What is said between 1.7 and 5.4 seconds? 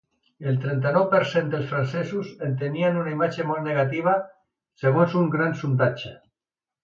francesos en tenien una imatge molt negativa, segons un